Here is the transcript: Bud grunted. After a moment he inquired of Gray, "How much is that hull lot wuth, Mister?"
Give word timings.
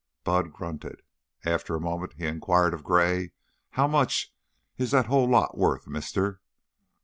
Bud 0.23 0.51
grunted. 0.51 1.03
After 1.45 1.75
a 1.75 1.79
moment 1.79 2.13
he 2.13 2.25
inquired 2.25 2.73
of 2.73 2.83
Gray, 2.83 3.33
"How 3.69 3.87
much 3.87 4.33
is 4.75 4.89
that 4.89 5.05
hull 5.05 5.29
lot 5.29 5.55
wuth, 5.59 5.85
Mister?" 5.85 6.41